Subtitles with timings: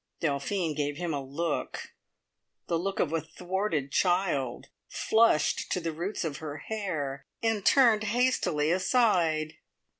[0.19, 1.93] Delphine gave him a look,
[2.65, 8.05] the look of a thwarted child, flushed to the roots of her hair, and turned
[8.05, 9.57] hastily aside.